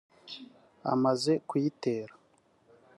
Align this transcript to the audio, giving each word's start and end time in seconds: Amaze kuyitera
Amaze 0.93 1.31
kuyitera 1.47 2.13